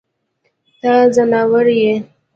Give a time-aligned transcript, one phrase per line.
[0.81, 1.93] ته ځناور يې.